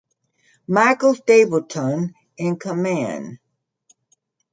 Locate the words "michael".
0.67-1.13